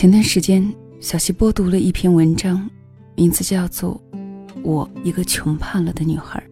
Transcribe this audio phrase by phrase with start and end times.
[0.00, 0.66] 前段时间，
[0.98, 2.70] 小溪播读了一篇文章，
[3.16, 4.00] 名字叫做
[4.62, 6.42] 《我一个穷怕了的女孩》。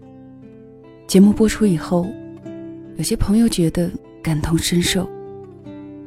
[1.07, 2.07] 节目播出以后，
[2.99, 3.91] 有些朋友觉得
[4.23, 5.09] 感同身受，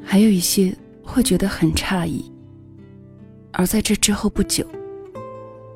[0.04, 0.72] 还有一些
[1.02, 2.32] 会觉得很诧异。
[3.54, 4.64] 而在这之后不久，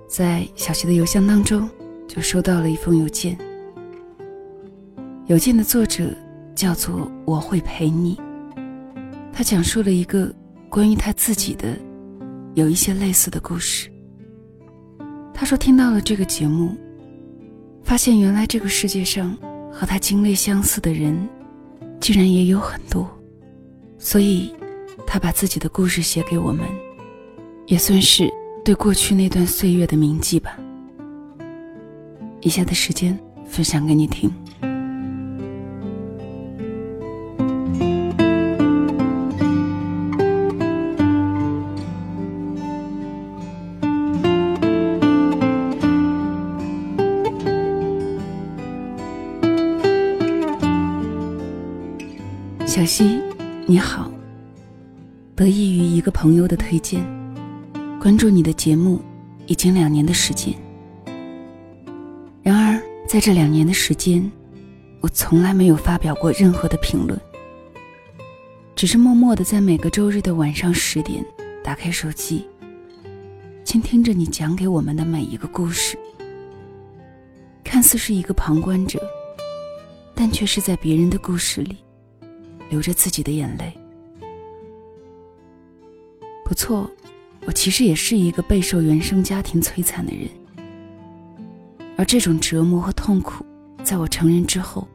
[0.08, 1.68] 在小溪的邮箱当中，
[2.08, 3.36] 就收到了一封邮件。
[5.26, 6.16] 邮件的作者
[6.54, 8.22] 叫做“我会陪你”，
[9.34, 10.32] 他讲述了一个。
[10.70, 11.78] 关于他自己的，
[12.54, 13.90] 有一些类似的故事。
[15.34, 16.76] 他说听到了这个节目，
[17.84, 19.38] 发现原来这个世界上
[19.72, 21.28] 和他经历相似的人，
[22.00, 23.10] 竟然也有很多，
[23.98, 24.54] 所以，
[25.06, 26.66] 他把自己的故事写给我们，
[27.68, 28.30] 也算是
[28.64, 30.58] 对过去那段岁月的铭记吧。
[32.42, 34.32] 以下的时间分享给你听。
[58.26, 59.00] 注你的节目
[59.46, 60.52] 已经两年的时间。
[62.42, 64.32] 然而，在这两年的时间，
[65.00, 67.22] 我从来没有发表过任何的评论，
[68.76, 71.24] 只是默默的在每个周日的晚上十点
[71.64, 72.48] 打开手机，
[73.64, 75.96] 倾听着你讲给我们的每一个故事。
[77.64, 79.00] 看似是一个旁观者，
[80.16, 81.78] 但却是在别人的故事里。
[82.72, 83.72] 流着自己的眼泪。
[86.44, 86.90] 不错，
[87.46, 90.28] 我其实也是一个备受原生家庭摧残的人，
[91.96, 93.46] 而这种折磨和痛苦，
[93.84, 94.88] 在我成人之后，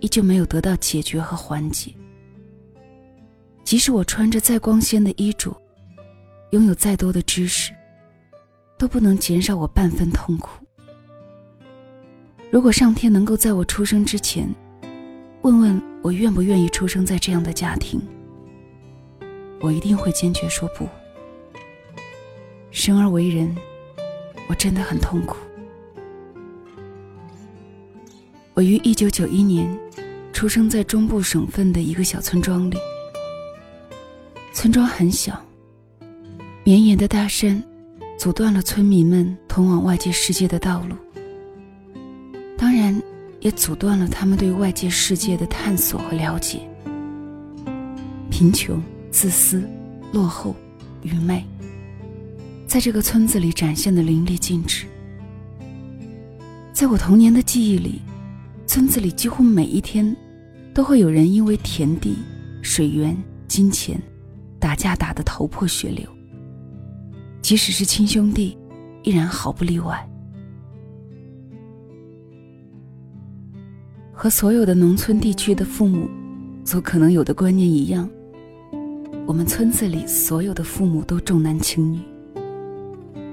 [0.00, 1.92] 依旧没有得到解决和缓解。
[3.64, 5.56] 即使我穿着再光鲜的衣着，
[6.50, 7.72] 拥有再多的知识，
[8.78, 10.62] 都不能减少我半分痛苦。
[12.50, 14.46] 如果上天能够在我出生之前，
[15.40, 17.98] 问问我愿不愿意出生在这样的家庭？
[19.60, 20.86] 我一定会坚决说不。
[22.74, 23.56] 生而为人，
[24.48, 25.36] 我真的很痛苦。
[28.52, 29.78] 我于一九九一年
[30.32, 32.76] 出生在中部省份的一个小村庄里。
[34.52, 35.40] 村庄很小，
[36.64, 37.62] 绵延的大山
[38.18, 40.96] 阻断了村民们通往外界世界的道路。
[42.58, 43.00] 当然。
[43.40, 46.60] 也阻断了他们对外界世界的探索和了解。
[48.30, 49.62] 贫穷、自私、
[50.14, 50.56] 落后、
[51.02, 51.44] 愚昧，
[52.74, 54.84] 在这个村子里展现的淋漓尽致。
[56.72, 58.02] 在我童年的记忆里，
[58.66, 60.16] 村子里几乎每一天，
[60.74, 62.16] 都会有人因为田地、
[62.62, 63.96] 水源、金钱，
[64.58, 66.04] 打架打得头破血流。
[67.40, 68.58] 即使是亲兄弟，
[69.04, 70.04] 依然毫不例外。
[74.12, 76.10] 和所有的农村地区的父母
[76.64, 78.10] 所可能有的观念一样，
[79.28, 82.00] 我们村子里所有的父母都重男轻女，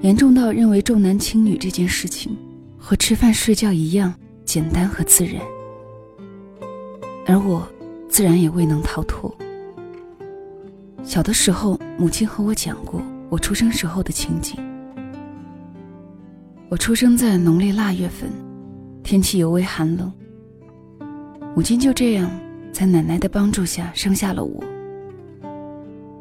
[0.02, 2.36] 严重到认为重男轻女这件事情
[2.76, 4.12] 和吃饭睡觉一样
[4.44, 5.40] 简单和自然。
[7.24, 7.66] 而我
[8.08, 9.32] 自然也未能逃脱。
[11.04, 14.58] 小的时候，母亲和我讲过我出生时候的情景。
[16.68, 18.28] 我出生在农历腊月份，
[19.04, 20.12] 天气尤为寒冷。
[21.54, 22.28] 母亲就这样
[22.72, 24.64] 在奶奶的帮助下生下了我。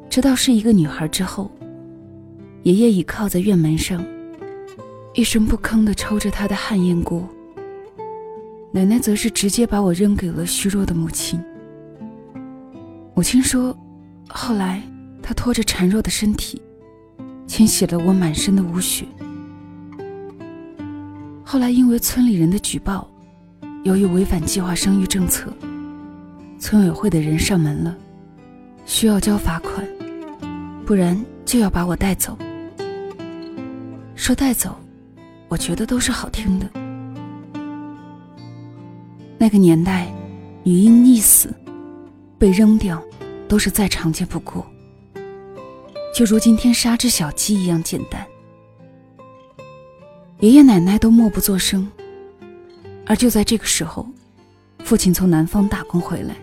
[0.07, 1.49] 知道是一个女孩之后，
[2.63, 4.05] 爷爷倚靠在院门上，
[5.15, 7.27] 一声不吭地抽着他的旱烟锅。
[8.71, 11.41] 奶奶则是直接把我扔给了虚弱的母亲。
[13.15, 13.75] 母亲说，
[14.29, 14.81] 后来
[15.23, 16.61] 她拖着孱弱的身体，
[17.47, 19.05] 清洗了我满身的污血。
[21.43, 23.07] 后来因为村里人的举报。
[23.83, 25.51] 由于违反计划生育政策，
[26.59, 27.97] 村委会的人上门了，
[28.85, 29.83] 需要交罚款，
[30.85, 32.37] 不然就要把我带走。
[34.21, 34.77] 说带走，
[35.47, 36.69] 我觉得都是好听的。
[39.35, 40.13] 那个年代，
[40.61, 41.51] 女婴溺死、
[42.37, 43.01] 被扔掉，
[43.47, 44.63] 都是再常见不过，
[46.15, 48.23] 就如今天杀只小鸡一样简单。
[50.39, 51.91] 爷爷奶奶都默不作声。
[53.07, 54.07] 而就在这个时候，
[54.83, 56.35] 父亲从南方打工回来，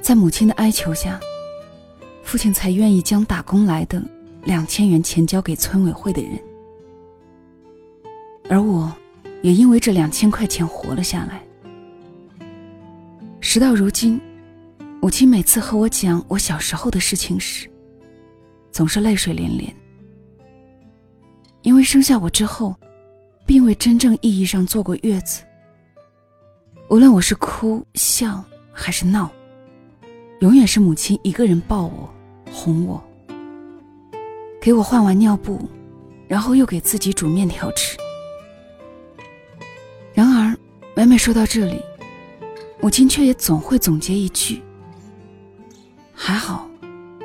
[0.00, 1.20] 在母亲的哀求下，
[2.22, 4.02] 父亲才愿意将打工来的
[4.44, 6.38] 两千元钱交给村委会的人。
[8.48, 8.94] 而我，
[9.42, 11.42] 也因为这两千块钱活了下来。
[13.40, 14.20] 时到如今，
[15.00, 17.68] 母亲每次和我讲我小时候的事情时，
[18.70, 19.74] 总是泪水连连。
[21.62, 22.74] 因为生下我之后，
[23.46, 25.42] 并未真正意义上坐过月子。
[26.90, 29.30] 无论我是哭笑还是闹，
[30.40, 32.12] 永远是母亲一个人抱我、
[32.52, 33.02] 哄我，
[34.64, 35.68] 给我换完尿布，
[36.26, 37.98] 然后又给自己煮面条吃。
[40.14, 40.56] 然而，
[40.96, 41.82] 每每说到这里，
[42.80, 44.62] 母亲却也总会总结一句
[46.16, 46.66] ：“还好，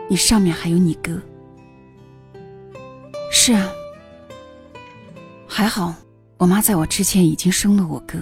[0.09, 1.17] 你上面还有你哥。”
[3.31, 3.71] 是啊。
[5.47, 5.95] 还好，
[6.35, 8.19] 我妈在我之前已经生了我哥，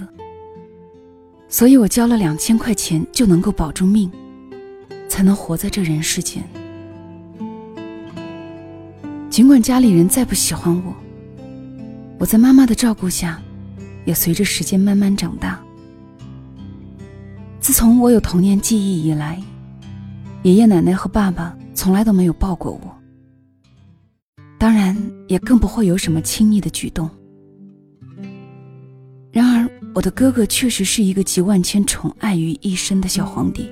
[1.48, 4.08] 所以我交了两千块钱就能够保住命，
[5.08, 6.48] 才能活在这人世间。
[9.38, 10.92] 尽管家里人再不喜欢我，
[12.18, 13.40] 我在妈妈的照顾下，
[14.04, 15.62] 也随着时间慢慢长大。
[17.60, 19.40] 自从我有童年记忆以来，
[20.42, 22.98] 爷爷奶奶和爸爸从来都没有抱过我，
[24.58, 24.96] 当然
[25.28, 27.08] 也更不会有什么亲昵的举动。
[29.30, 33.70] 然而，我的哥哥确实是一个集万千宠爱于一身的小皇帝。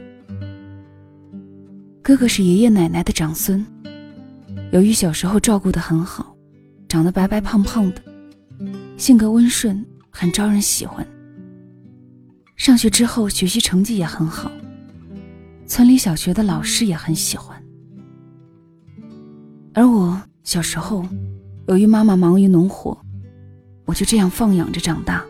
[2.04, 3.66] 哥哥是爷爷奶奶的长孙，
[4.72, 6.36] 由于小时候照顾得很好，
[6.88, 8.02] 长得白白胖胖的，
[8.96, 11.06] 性格温顺，很招人喜欢。
[12.56, 14.50] 上学之后，学习成绩也很好，
[15.66, 17.62] 村里小学的老师也很喜欢。
[19.72, 21.06] 而我小时候，
[21.68, 22.98] 由于妈妈忙于农活，
[23.84, 25.24] 我就这样放养着长大。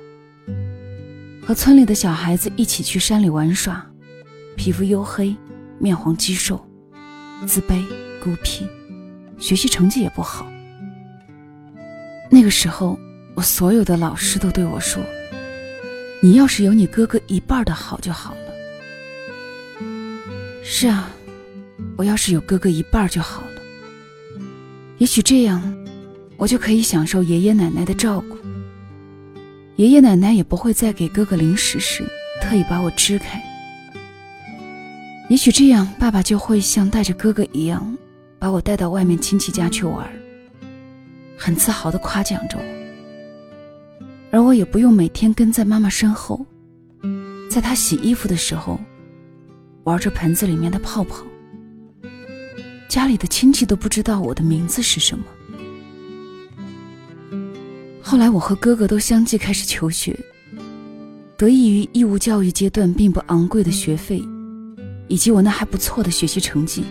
[1.42, 3.84] 和村里的小孩子一起去山里玩耍，
[4.56, 5.36] 皮肤黝黑，
[5.78, 6.64] 面黄肌瘦，
[7.46, 7.84] 自卑
[8.22, 8.66] 孤僻，
[9.38, 10.46] 学习成绩也不好。
[12.30, 12.98] 那个时候，
[13.34, 15.02] 我所有的老师都对我说
[16.22, 18.40] ：“你要是有你哥哥一半的好就好了。”
[20.64, 21.10] 是啊，
[21.96, 23.62] 我要是有哥哥一半就好了。
[24.98, 25.62] 也许这样，
[26.36, 28.36] 我就可以享受爷爷奶奶的照顾。
[29.76, 32.02] 爷爷奶奶也不会再给哥哥零食时
[32.42, 33.40] 特意把我支开。
[35.28, 37.96] 也许这样，爸爸就会像带着哥哥一样，
[38.46, 40.08] 把我带到外面亲戚家去玩，
[41.36, 42.64] 很自豪的夸奖着我。
[44.30, 46.46] 而我也不用每天跟在妈妈身后，
[47.50, 48.78] 在她洗衣服的时候，
[49.82, 51.24] 玩着盆子里面的泡泡。
[52.86, 55.24] 家里的亲戚都不知道我的名字是什么。
[58.00, 60.16] 后来，我和哥哥都相继开始求学。
[61.36, 64.22] 得益于义务教育阶段并不昂贵的学费，
[65.08, 66.84] 以及我那还不错的学习成绩，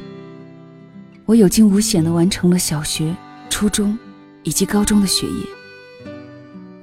[1.25, 3.15] 我有惊无险地完成了小学、
[3.49, 3.97] 初中
[4.43, 6.11] 以及高中的学业，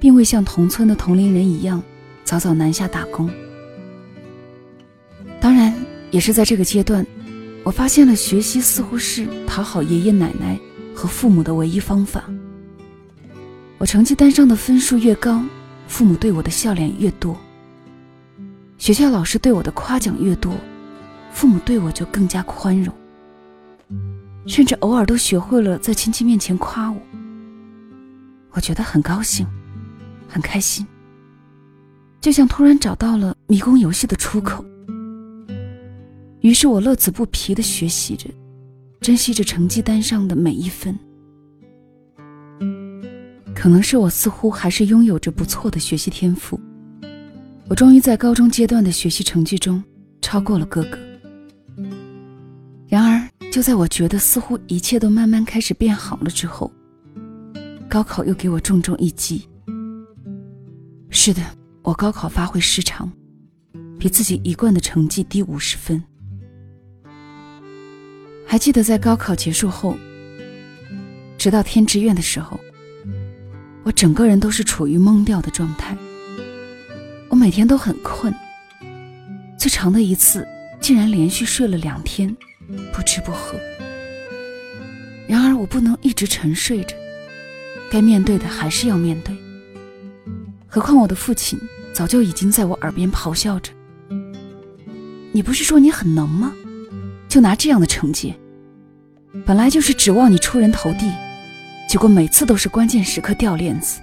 [0.01, 1.81] 并未像同村的同龄人一样
[2.25, 3.29] 早早南下打工。
[5.39, 5.73] 当然，
[6.11, 7.05] 也是在这个阶段，
[7.63, 10.59] 我发现了学习似乎是讨好爷爷奶奶
[10.93, 12.25] 和父母的唯一方法。
[13.77, 15.41] 我成绩单上的分数越高，
[15.87, 17.33] 父母对我的笑脸越多；
[18.77, 20.53] 学校老师对我的夸奖越多，
[21.31, 22.93] 父母对我就更加宽容，
[24.45, 27.01] 甚至偶尔都学会了在亲戚面前夸我。
[28.51, 29.47] 我觉得很高兴，
[30.27, 30.85] 很开心，
[32.21, 34.63] 就像突然找到了迷宫游戏的出口。
[36.41, 38.29] 于是我乐此不疲的学习着，
[38.99, 40.97] 珍惜着成绩单上的每一分。
[43.55, 46.59] 可能是我似乎还是拥有着不错的学习天赋，
[47.69, 49.81] 我终于在高中阶段的学习成绩中
[50.21, 50.97] 超过了哥哥。
[52.89, 53.22] 然而，
[53.53, 56.73] 就在我觉得似乎一切都慢慢开始变好了之后，
[57.87, 59.47] 高考又给我重重一击。
[61.11, 61.39] 是的，
[61.83, 63.07] 我高考发挥失常，
[63.99, 66.03] 比自己一贯的成绩低五十分。
[68.43, 69.95] 还记得在高考结束后，
[71.37, 72.59] 直到填志愿的时候。
[73.83, 75.95] 我整个人都是处于懵掉的状态，
[77.29, 78.33] 我每天都很困，
[79.59, 80.43] 最长的一次
[80.81, 82.35] 竟然连续睡了两天，
[82.91, 83.57] 不吃不喝。
[85.27, 86.95] 然而我不能一直沉睡着，
[87.91, 89.35] 该面对的还是要面对。
[90.67, 91.59] 何况我的父亲
[91.93, 93.71] 早就已经在我耳边咆哮着
[95.31, 96.53] ：“你不是说你很能吗？
[97.27, 98.33] 就拿这样的成绩，
[99.45, 101.11] 本来就是指望你出人头地。”
[101.87, 104.01] 结果每次都是关键时刻掉链子。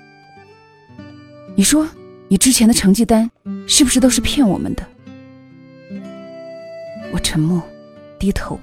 [1.56, 1.88] 你说，
[2.28, 3.28] 你之前的成绩单
[3.66, 4.86] 是不是都是骗我们的？
[7.12, 7.60] 我沉默，
[8.20, 8.60] 低头，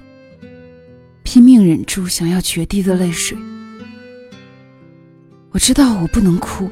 [1.24, 3.36] 拼命忍住想要决堤的泪水。
[5.50, 6.70] 我知道我不能哭，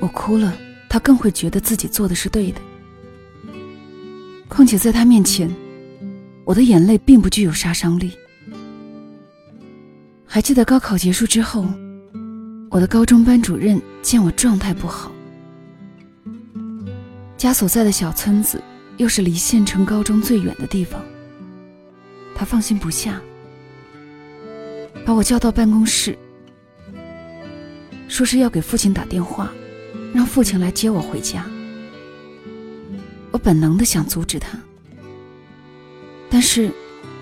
[0.00, 0.52] 我哭了，
[0.88, 2.60] 他更会觉得自己做的是对的。
[4.48, 5.48] 况且在他面前，
[6.44, 8.10] 我的眼泪并不具有杀伤力。
[10.26, 11.64] 还记得高考结束之后，
[12.68, 15.12] 我的高中班主任见我状态不好，
[17.36, 18.60] 家所在的小村子
[18.96, 21.00] 又是离县城高中最远的地方，
[22.40, 23.20] 他放心不下，
[25.04, 26.16] 把我叫到办公室，
[28.08, 29.52] 说是要给父亲打电话，
[30.14, 31.44] 让父亲来接我回家。
[33.30, 34.58] 我本能的想阻止他，
[36.30, 36.72] 但是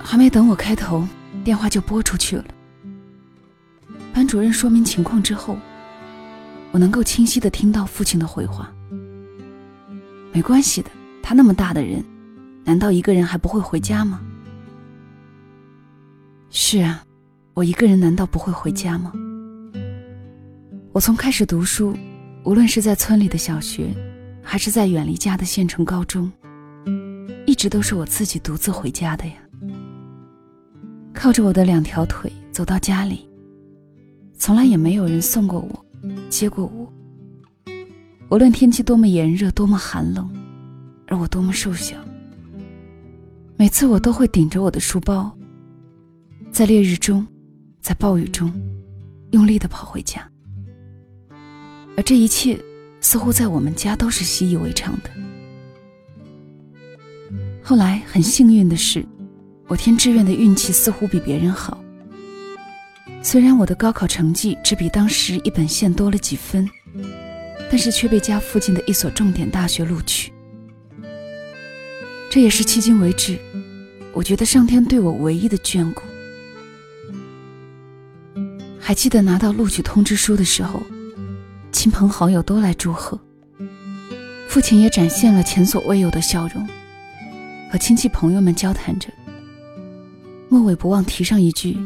[0.00, 1.04] 还没等我开头，
[1.42, 2.44] 电话就拨出去了。
[4.14, 5.58] 班主任说明情况之后，
[6.70, 8.72] 我能够清晰的听到父亲的回话
[10.30, 10.88] ：“没关系的，
[11.20, 12.04] 他那么大的人，
[12.62, 14.20] 难道一个人还不会回家吗？”
[16.50, 17.04] 是啊，
[17.52, 19.12] 我一个人难道不会回家吗？
[20.92, 21.94] 我从开始读书，
[22.42, 23.94] 无论是在村里的小学，
[24.42, 26.32] 还是在远离家的县城高中，
[27.46, 29.34] 一直都是我自己独自回家的呀。
[31.12, 33.28] 靠着我的两条腿走到家里。
[34.38, 35.84] 从来也没有人送过我，
[36.30, 36.92] 接过我。
[38.30, 40.30] 无论天气多么炎热，多么寒冷，
[41.08, 41.96] 而我多么瘦小，
[43.56, 45.36] 每次我都会顶着我的书包，
[46.50, 47.26] 在烈日中，
[47.80, 48.52] 在暴雨中，
[49.30, 50.28] 用力的跑回家。
[51.96, 52.58] 而这一切，
[53.00, 55.10] 似乎在我们家都是习以为常的。
[57.62, 59.06] 后来很幸运的是，
[59.68, 61.82] 我填志愿的运气似乎比别人好。
[63.22, 66.68] 虽然我的高考成绩只比当时一本线多了几分，
[67.70, 70.32] 但是却被家附近的一所重点大学录取。
[72.30, 73.38] 这也是迄今为止，
[74.12, 76.02] 我觉得上天对我唯一的眷顾。
[78.88, 80.82] 还记得拿到录取通知书的时候，
[81.70, 83.20] 亲朋好友都来祝贺，
[84.48, 86.66] 父亲也展现了前所未有的笑容，
[87.70, 89.10] 和亲戚朋友们交谈着，
[90.48, 91.76] 末尾不忘提上一句。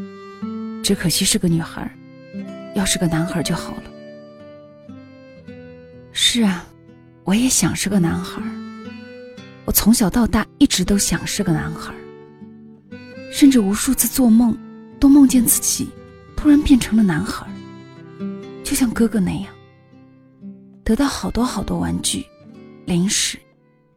[0.81, 1.93] 只可惜是个女孩，
[2.73, 3.83] 要是个男孩就好了。
[6.13, 6.65] 是啊，
[7.25, 8.41] 我也想是个男孩。
[9.65, 11.93] 我从小到大一直都想是个男孩，
[13.29, 14.57] 甚至无数次做梦
[15.01, 15.89] 都梦见自己
[16.43, 17.47] 突然变成了男孩，
[18.65, 19.53] 就像哥哥那样，
[20.83, 22.25] 得到好多好多玩具、
[22.83, 23.39] 零食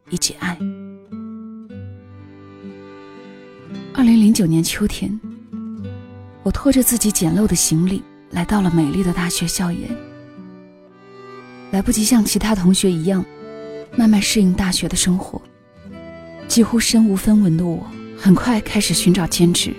[0.09, 0.57] 以及爱。
[3.93, 5.19] 二零零九年秋天。
[6.41, 8.01] 我拖着自己简陋的行李
[8.31, 9.81] 来到了美丽的大学校园，
[11.71, 13.25] 来不及像其他同学一样
[13.97, 15.41] 慢慢适应大学的生活，
[16.47, 17.85] 几乎身无分文的我
[18.17, 19.75] 很快开始寻找兼职。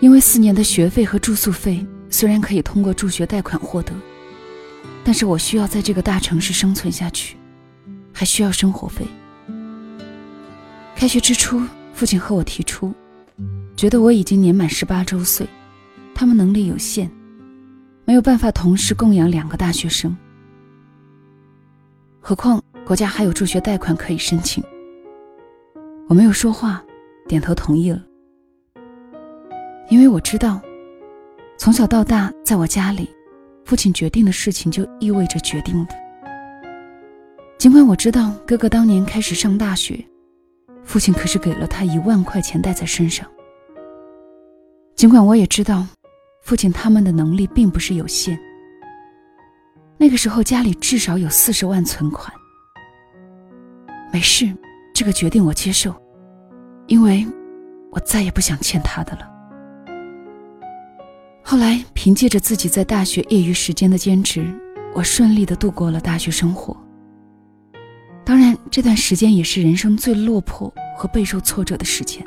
[0.00, 3.92] 因为四年的学费和住宿费虽然可以通过助学贷款获得，
[5.04, 7.36] 但是我需要在这个大城市生存下去，
[8.12, 9.06] 还需要生活费。
[10.96, 12.92] 开学之初，父亲和我提出。
[13.76, 15.46] 觉得我已经年满十八周岁，
[16.14, 17.10] 他们能力有限，
[18.04, 20.14] 没有办法同时供养两个大学生。
[22.20, 24.62] 何况国家还有助学贷款可以申请。
[26.08, 26.82] 我没有说话，
[27.28, 28.02] 点头同意了。
[29.90, 30.60] 因为我知道，
[31.58, 33.10] 从小到大，在我家里，
[33.64, 35.94] 父亲决定的事情就意味着决定的。
[37.58, 40.02] 尽管我知道哥哥当年开始上大学，
[40.84, 43.26] 父亲可是给了他一万块钱带在身上。
[44.94, 45.84] 尽管我也知道，
[46.40, 48.38] 父亲他们的能力并不是有限。
[49.98, 52.32] 那个时候家里至少有四十万存款。
[54.12, 54.48] 没事，
[54.94, 55.92] 这个决定我接受，
[56.86, 57.26] 因为
[57.90, 59.29] 我再也不想欠他的了。
[61.50, 64.46] 后来凭借着自己在大学业余时间的兼职，
[64.94, 66.76] 我顺利的度过了大学生活。
[68.24, 72.22] 当然，这段时间也是人生最落魄和备受挫折的时间。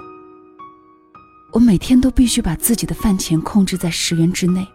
[1.54, 4.68] 我每天都必须把自己的饭钱控制在十元之内。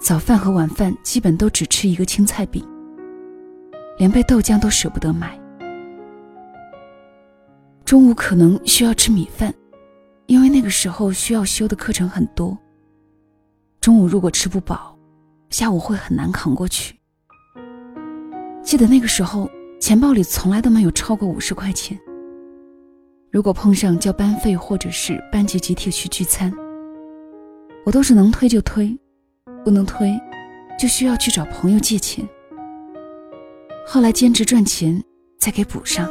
[0.00, 2.66] 早饭和晚饭基本都只吃一个青菜饼，
[3.98, 5.40] 连杯豆浆都舍不得买。
[7.84, 9.54] 中午可能需要吃米饭，
[10.26, 12.58] 因为那个时候需要修的课程很多。
[13.82, 14.96] 中午如果吃不饱，
[15.50, 16.94] 下午会很难扛过去。
[18.62, 21.98] 记得那个时候，钱包里从来都没有超过五十块钱。
[23.32, 26.52] 如果碰上交班费或者是班级集体去聚餐，
[27.84, 28.96] 我都是能推就推，
[29.64, 30.16] 不能推，
[30.78, 32.24] 就需要去找朋友借钱。
[33.84, 35.02] 后来兼职赚钱，
[35.40, 36.08] 再给补上。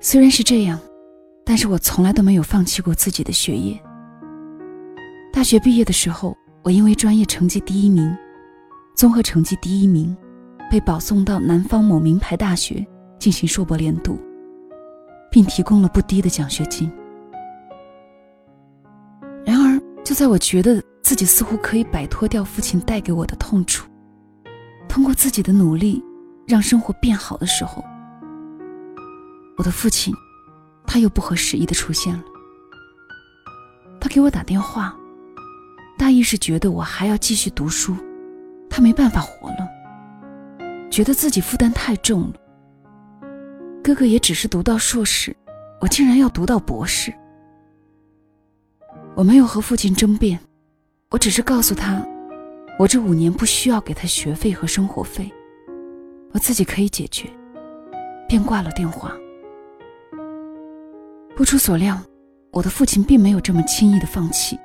[0.00, 0.78] 虽然是这样，
[1.46, 3.82] 但是我从来都没有放弃过自己的学业。
[5.42, 8.16] 大学毕业的时候，我因为专业成绩第一名，
[8.94, 10.16] 综合成绩第一名，
[10.70, 12.86] 被保送到南方某名牌大学
[13.18, 14.16] 进行硕博连读。
[15.32, 16.88] 并提供了不低的奖学金。
[19.44, 23.90] 然而，就在我觉得自己似乎可以摆脱掉父亲带给我的痛楚，
[24.88, 26.00] 通过自己的努力
[26.46, 27.84] 让生活变好的时候，
[29.58, 30.14] 我的父亲
[30.86, 32.22] 他又不合时宜的出现了。
[34.00, 34.96] 他给我打电话，
[36.02, 37.94] 大意是觉得我还要继续读书，
[38.68, 39.68] 他没办法活了，
[40.90, 42.32] 觉得自己负担太重了。
[43.84, 45.32] 哥哥也只是读到硕士，
[45.80, 47.14] 我竟然要读到博士。
[49.14, 50.40] 我没有和父亲争辩，
[51.08, 52.04] 我只是告诉他，
[52.80, 55.32] 我这五年不需要给他学费和生活费，
[56.32, 57.30] 我自己可以解决，
[58.28, 59.12] 便挂了电话。
[61.36, 61.96] 不出所料，
[62.50, 64.58] 我的父亲并没有这么轻易的放弃，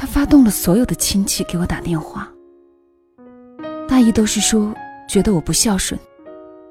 [0.00, 2.26] 他发动了所有的亲戚给我打电话，
[3.86, 4.74] 大意都是说
[5.06, 6.00] 觉得我不孝顺，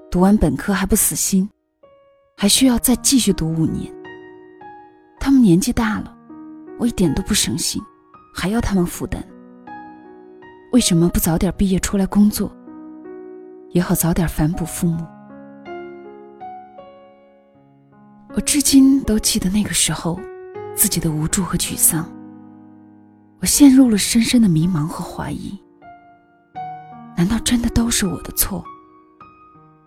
[0.09, 1.48] 读完本科还不死心，
[2.36, 3.93] 还需要再继续读五年。
[5.19, 6.15] 他们年纪大了。
[6.79, 7.79] 我一点都不省心，
[8.33, 9.24] 还要他们负担。
[10.71, 12.51] 为什么不早点毕业出来工作，
[13.69, 15.05] 也好早点反哺父母？
[18.33, 20.19] 我至今都记得那个时候
[20.74, 22.09] 自己的无助和沮丧。
[23.41, 25.58] 我陷入了深深的迷茫和怀疑。
[27.15, 28.63] 难道真的都是我的错？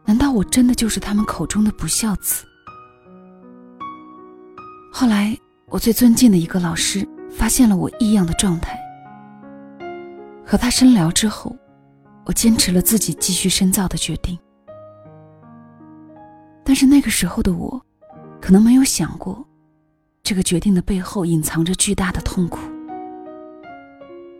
[0.04, 2.44] 难道我真的就是他们口中的不孝子？
[4.92, 5.36] 后来。
[5.72, 8.78] 我最尊敬的一个老师发现了我异样的状态，
[10.44, 11.56] 和他深聊之后，
[12.26, 14.38] 我坚持了自己继续深造的决定。
[16.62, 17.82] 但是那个时候的我，
[18.38, 19.42] 可能没有想过，
[20.22, 22.58] 这个决定的背后隐藏着巨大的痛苦。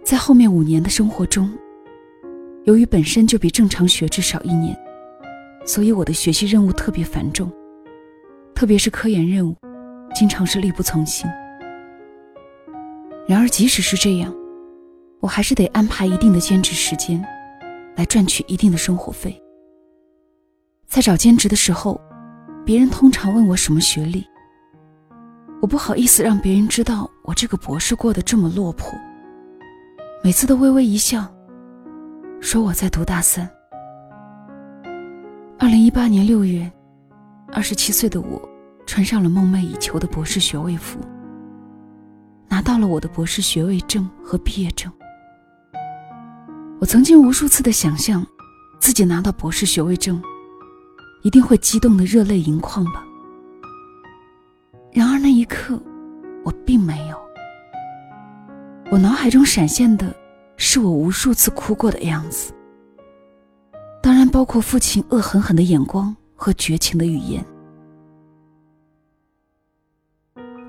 [0.04, 1.50] 在后面五年的生活中，
[2.64, 4.76] 由于本身就比正常学制少一年，
[5.64, 7.50] 所以我的学习任务特别繁重，
[8.54, 9.56] 特别是科研任务。
[10.14, 11.26] 经常是力不从心。
[13.26, 14.30] 然而，即使是这样，
[15.20, 17.24] 我还是得安排一定的兼职时间，
[17.96, 19.42] 来赚取一定的生活费。
[20.86, 21.98] 在找兼职的时候，
[22.66, 24.22] 别人通常问我什么学历，
[25.62, 28.92] 我不好意思让别人知道我这个博士过得这么落魄，
[30.24, 31.26] 每次都微微一笑，
[32.40, 33.48] 说我在读大三。
[35.58, 36.70] 二零一八年六月，
[37.52, 38.40] 二十七岁的我。
[38.84, 40.98] 穿上了梦寐以求的博士学位服，
[42.48, 44.92] 拿到了我的博士学位证和毕业证。
[46.80, 48.26] 我曾经无数次的想象，
[48.80, 50.20] 自己拿到博士学位证，
[51.22, 53.04] 一定会激动的热泪盈眶吧。
[54.92, 55.80] 然而那一刻，
[56.44, 57.21] 我并没有。
[58.92, 60.14] 我脑海中闪现的，
[60.58, 62.52] 是我无数次哭过的样子，
[64.02, 67.42] 当然包括父亲恶狠狠的眼光和绝情的语言。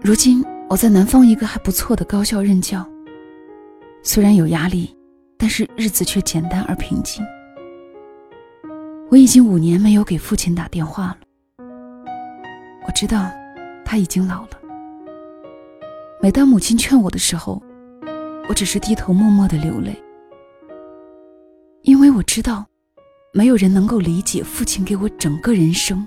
[0.01, 2.89] 如今我在南方一个还不错的高校任教，
[4.03, 4.95] 虽然有压力，
[5.37, 7.21] 但是日子却简单而平静。
[9.09, 11.17] 我已经五年没有给父亲打电话了，
[12.87, 13.29] 我知道
[13.83, 14.51] 他已经老了。
[16.21, 17.61] 每当母亲劝我的时候，
[18.47, 19.95] 我只是低头默默的流泪，
[21.83, 22.65] 因为我知道，
[23.33, 26.05] 没有人能够理解父亲给我整个人生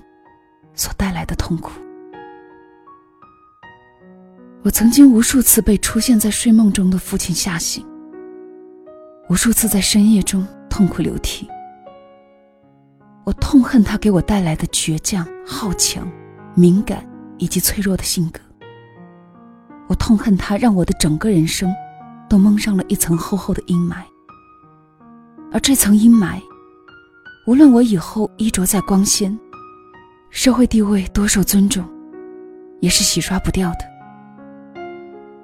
[0.73, 1.71] 所带来的痛苦。
[4.63, 7.85] 我曾经无数次被出现在睡梦中的父亲吓醒，
[9.29, 11.47] 无数次在深夜中痛哭流涕。
[13.25, 16.09] 我痛恨他给我带来的倔强、好强、
[16.53, 17.05] 敏感
[17.37, 18.39] 以及脆弱的性格。
[19.89, 21.73] 我痛恨他让我的整个人生
[22.29, 23.97] 都蒙上了一层厚厚的阴霾，
[25.51, 26.41] 而这层阴霾，
[27.45, 29.37] 无论我以后衣着再光鲜，
[30.29, 31.87] 社会地位多受尊重，
[32.81, 33.79] 也是洗刷不掉的。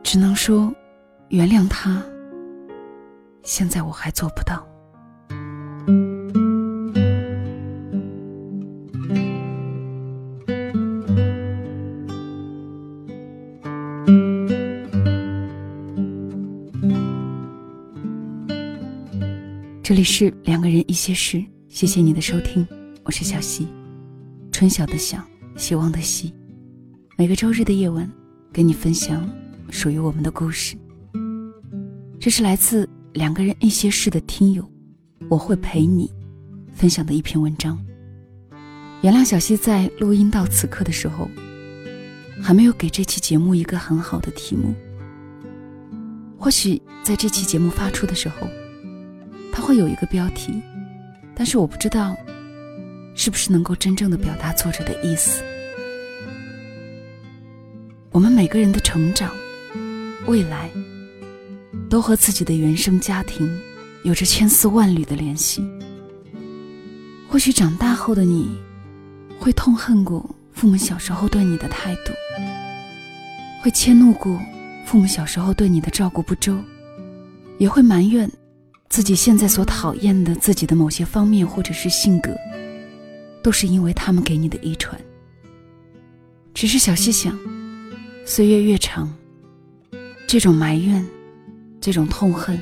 [0.03, 0.73] 只能说，
[1.29, 2.03] 原谅他。
[3.43, 4.65] 现在我还做不到。
[19.93, 22.67] 这里是两个人一些事，谢谢你的收听，
[23.03, 23.67] 我是小溪，
[24.51, 25.23] 春晓的晓，
[25.55, 26.33] 希望的希。
[27.15, 28.11] 每个周日的夜晚，
[28.51, 29.29] 跟你分享。
[29.69, 30.75] 属于我们的故事。
[32.19, 34.67] 这是来自两个人一些事的听友，
[35.29, 36.11] 我会陪你
[36.73, 37.79] 分享的一篇文章。
[39.03, 41.29] 原谅小溪在录音到此刻的时候，
[42.41, 44.73] 还没有给这期节目一个很好的题目。
[46.35, 48.47] 或许在这期节目发出的时候，
[49.53, 50.61] 它会有一个标题，
[51.33, 52.17] 但是我不知道
[53.15, 55.41] 是不是能够真正的表达作者的意思。
[58.11, 59.31] 我们每个人的成长。
[60.25, 60.69] 未来
[61.89, 63.45] 都和自己的原生家庭
[64.05, 65.61] 有着千丝万缕的联系。
[67.27, 68.57] 或许长大后的你，
[69.37, 72.13] 会痛恨过父母小时候对你的态度，
[73.61, 74.39] 会迁怒过
[74.85, 76.57] 父母小时候对你的照顾不周，
[77.57, 78.31] 也会埋怨
[78.93, 82.31] 自己现在所讨厌的自己的某些方面或者是性格，
[83.41, 84.95] 都是因为他们给你的遗传。
[86.53, 87.35] 只是小细想，
[88.23, 89.11] 岁月越长，
[90.27, 91.03] 这种埋怨。
[91.81, 92.61] 这种痛恨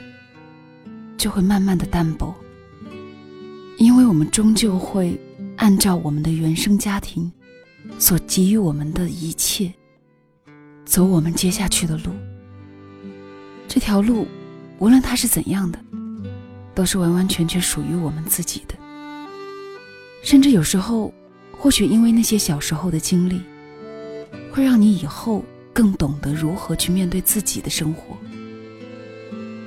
[1.17, 2.33] 就会慢慢的淡薄，
[3.77, 5.19] 因为我们终究会
[5.57, 7.29] 按照我们的原生家庭
[7.99, 9.69] 所给予我们的一切，
[10.85, 12.13] 走我们接下去的路。
[13.67, 14.25] 这条路，
[14.79, 15.77] 无论它是怎样的，
[16.73, 18.75] 都是完完全全属于我们自己的。
[20.23, 21.13] 甚至有时候，
[21.51, 23.41] 或许因为那些小时候的经历，
[24.51, 28.15] 会让你以后更懂得如何去面对自己的生活。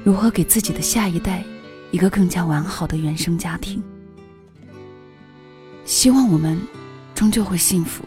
[0.05, 1.43] 如何给自己的下一代
[1.91, 3.83] 一个更加完好的原生家庭？
[5.85, 6.61] 希望我们
[7.15, 8.05] 终究会幸福。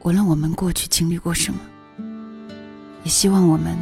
[0.00, 1.60] 无论我们过去经历过什么，
[3.04, 3.78] 也希望我们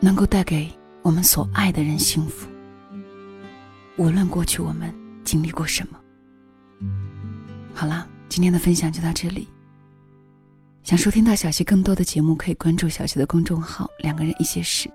[0.00, 0.68] 能够带给
[1.02, 2.48] 我们所爱的人幸福。
[3.96, 4.92] 无论过去我们
[5.24, 5.98] 经历过什么。
[7.72, 9.48] 好了，今天的分享就到这里。
[10.82, 14.90] 想收听到小溪更多的节目，可以关注小溪的公众号“两个人一些事”。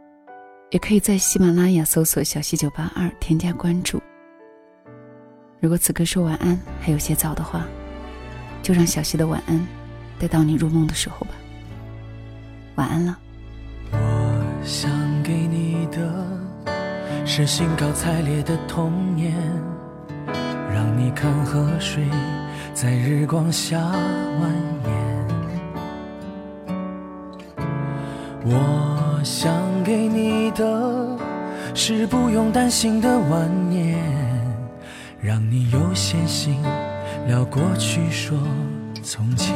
[0.69, 3.99] 也可以在喜马拉雅搜索“小溪九八二”添加关注。
[5.59, 7.65] 如果此刻说晚安还有些早的话，
[8.61, 9.59] 就让小溪的晚安
[10.19, 11.31] 带到你入梦的时候吧。
[12.75, 13.17] 晚安了。
[13.91, 14.91] 我想
[15.23, 16.38] 给你的
[17.31, 19.31] 是兴高采烈的童年，
[20.73, 22.03] 让你看河水
[22.73, 24.47] 在日光下蜿
[24.83, 24.89] 蜒。
[28.43, 31.07] 我想给你的
[31.75, 33.95] 是不用担心的晚年，
[35.21, 36.59] 让你有闲心
[37.27, 38.35] 聊过去说
[39.03, 39.55] 从前，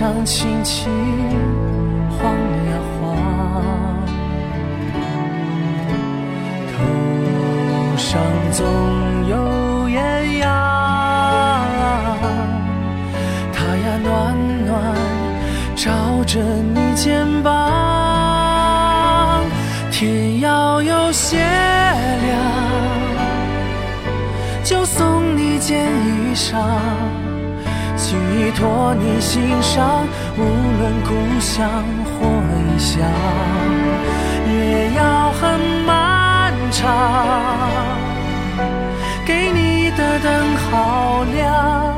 [0.00, 0.88] 上轻轻
[2.08, 3.12] 晃呀晃。
[6.72, 6.80] 头
[7.98, 8.16] 上
[8.50, 8.64] 总
[9.28, 9.36] 有
[9.90, 10.48] 艳阳，
[13.52, 14.34] 它呀暖
[14.64, 14.96] 暖
[15.76, 15.92] 照
[16.24, 19.44] 着你肩膀。
[19.90, 21.44] 天要有些
[22.24, 22.40] 凉，
[24.64, 26.56] 就送你件衣裳，
[28.10, 30.04] 情意托你心上。
[30.36, 31.70] 无论故乡
[32.10, 32.26] 或
[32.74, 32.98] 异乡，
[34.48, 37.70] 也要很漫长。
[39.24, 41.94] 给你的灯好亮，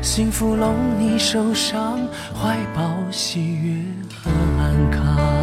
[0.00, 1.98] 幸福拢你手上，
[2.40, 3.82] 怀抱喜悦
[4.22, 5.37] 和安康。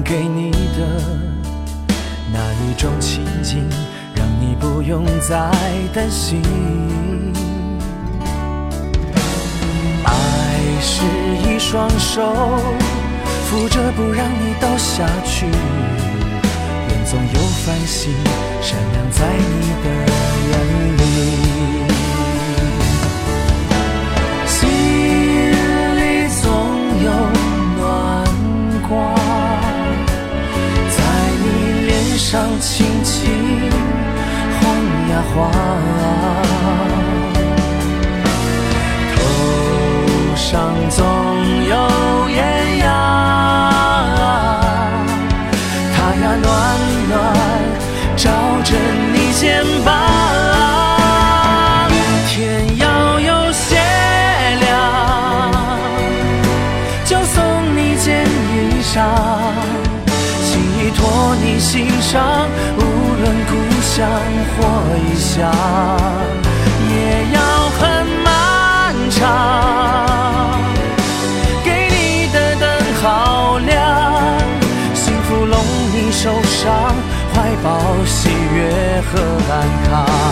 [0.00, 1.02] 给你的。
[2.32, 3.68] 那一种情景，
[4.14, 5.50] 让你不用再
[5.92, 6.40] 担心。
[10.04, 10.10] 爱
[10.80, 11.04] 是
[11.46, 12.32] 一双手，
[13.44, 15.46] 扶着不让你倒下去。
[16.88, 18.12] 愿总有繁星
[18.60, 19.86] 闪亮在你的
[20.48, 20.52] 眼
[20.96, 21.81] 里。
[32.32, 33.30] 上轻轻
[34.58, 34.60] 晃
[35.10, 35.52] 呀晃，
[39.14, 39.20] 头
[40.34, 41.04] 上总
[41.68, 42.88] 有艳阳，
[45.92, 46.48] 它呀暖
[47.10, 47.12] 暖
[48.16, 48.30] 照
[48.64, 48.72] 着
[49.12, 50.51] 你肩膀。
[61.40, 64.08] 你心上，无论故乡
[64.56, 64.60] 或
[64.98, 65.50] 异乡，
[66.90, 66.94] 也
[67.32, 67.38] 要
[67.78, 67.80] 很
[68.24, 69.20] 漫长。
[71.64, 72.62] 给你的灯
[73.02, 74.38] 好亮，
[74.94, 75.56] 幸福拢
[75.92, 76.72] 你手上，
[77.34, 79.20] 怀抱喜悦和
[79.52, 79.52] 安
[79.88, 80.31] 康。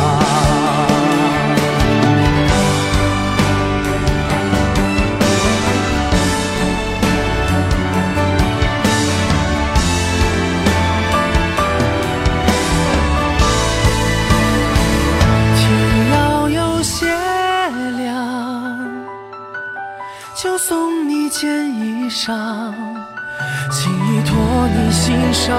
[23.70, 24.36] 情意托
[24.68, 25.56] 你心上，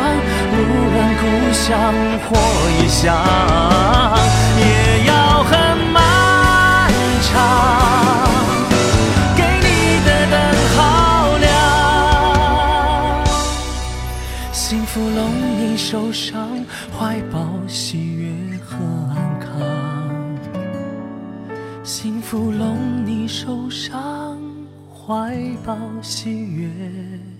[0.51, 0.55] 无
[0.91, 1.69] 论故乡
[2.27, 2.29] 或
[2.71, 3.15] 异乡，
[25.03, 25.35] 怀
[25.65, 27.30] 抱喜悦。